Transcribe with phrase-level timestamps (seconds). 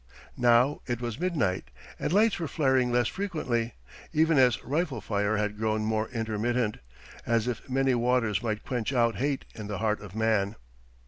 [0.39, 1.65] Now it was midnight,
[1.99, 3.75] and lights were flaring less frequently,
[4.11, 6.77] even as rifle fire had grown more intermittent...
[7.23, 10.55] as if many waters might quench out hate in the heart of man!